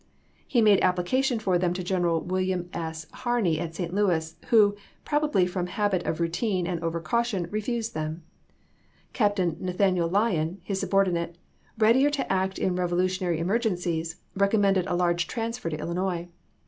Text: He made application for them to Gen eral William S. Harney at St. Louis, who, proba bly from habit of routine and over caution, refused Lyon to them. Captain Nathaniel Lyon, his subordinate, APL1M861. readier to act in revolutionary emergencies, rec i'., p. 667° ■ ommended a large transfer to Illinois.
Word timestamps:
He 0.47 0.63
made 0.63 0.81
application 0.81 1.37
for 1.37 1.59
them 1.59 1.73
to 1.75 1.83
Gen 1.83 2.01
eral 2.01 2.23
William 2.23 2.71
S. 2.73 3.05
Harney 3.13 3.59
at 3.59 3.75
St. 3.75 3.93
Louis, 3.93 4.35
who, 4.47 4.75
proba 5.05 5.31
bly 5.31 5.45
from 5.45 5.67
habit 5.67 6.03
of 6.07 6.19
routine 6.19 6.65
and 6.65 6.83
over 6.83 6.99
caution, 6.99 7.47
refused 7.51 7.95
Lyon 7.95 8.07
to 8.07 8.13
them. 8.15 8.23
Captain 9.13 9.57
Nathaniel 9.59 10.09
Lyon, 10.09 10.59
his 10.63 10.79
subordinate, 10.79 11.33
APL1M861. 11.77 11.81
readier 11.83 12.09
to 12.09 12.33
act 12.33 12.57
in 12.57 12.75
revolutionary 12.75 13.37
emergencies, 13.37 14.15
rec 14.35 14.49
i'., 14.49 14.57
p. 14.57 14.57
667° 14.57 14.61
■ 14.61 14.73
ommended 14.73 14.85
a 14.91 14.95
large 14.95 15.27
transfer 15.27 15.69
to 15.69 15.77
Illinois. 15.77 16.27